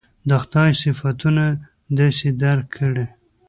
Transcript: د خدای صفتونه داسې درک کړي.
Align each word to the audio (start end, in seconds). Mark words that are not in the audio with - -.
د 0.27 0.29
خدای 0.43 0.71
صفتونه 0.81 1.45
داسې 1.97 2.27
درک 2.41 2.67
کړي. 2.77 3.05